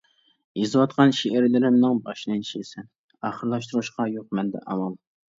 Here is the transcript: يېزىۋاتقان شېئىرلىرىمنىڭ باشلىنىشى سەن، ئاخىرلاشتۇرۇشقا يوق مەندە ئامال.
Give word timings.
يېزىۋاتقان 0.59 1.11
شېئىرلىرىمنىڭ 1.17 1.99
باشلىنىشى 2.07 2.61
سەن، 2.69 2.87
ئاخىرلاشتۇرۇشقا 3.29 4.07
يوق 4.13 4.33
مەندە 4.39 4.63
ئامال. 4.73 4.97